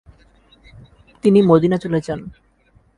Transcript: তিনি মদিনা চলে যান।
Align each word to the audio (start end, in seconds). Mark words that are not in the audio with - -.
তিনি 1.23 1.39
মদিনা 1.41 1.77
চলে 1.77 1.99
যান। 2.01 2.19